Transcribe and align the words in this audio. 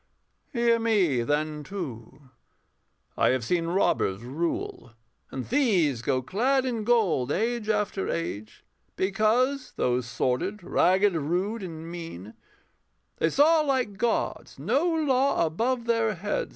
Hear 0.51 0.79
me, 0.79 1.21
then, 1.21 1.63
too: 1.63 2.31
I 3.15 3.29
have 3.29 3.43
seen 3.45 3.67
robbers 3.67 4.23
rule, 4.23 4.93
And 5.29 5.45
thieves 5.47 6.01
go 6.01 6.23
clad 6.23 6.65
in 6.65 6.83
gold 6.83 7.31
age 7.31 7.69
after 7.69 8.09
age 8.09 8.65
Because, 8.95 9.73
though 9.75 10.01
sordid, 10.01 10.63
ragged, 10.63 11.13
rude, 11.13 11.61
and 11.61 11.87
mean, 11.91 12.33
They 13.17 13.29
saw, 13.29 13.61
like 13.61 13.99
gods, 13.99 14.57
no 14.57 14.91
law 14.91 15.45
above 15.45 15.85
their 15.85 16.15
heads. 16.15 16.49